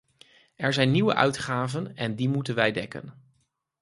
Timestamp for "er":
0.55-0.73